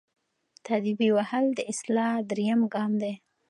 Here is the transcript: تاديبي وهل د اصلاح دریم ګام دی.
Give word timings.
تاديبي 0.65 1.07
وهل 1.17 1.45
د 1.53 1.59
اصلاح 1.71 2.13
دریم 2.29 2.59
ګام 2.73 2.91
دی. 3.01 3.13